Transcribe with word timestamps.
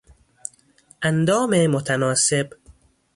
اندام 1.01 1.55
متناسب 1.67 2.53